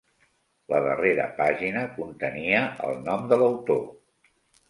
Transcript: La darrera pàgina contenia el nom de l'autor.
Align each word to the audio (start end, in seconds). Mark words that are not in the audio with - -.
La 0.71 0.77
darrera 0.85 1.25
pàgina 1.41 1.83
contenia 1.99 2.63
el 2.87 2.97
nom 3.09 3.27
de 3.35 3.39
l'autor. 3.43 3.87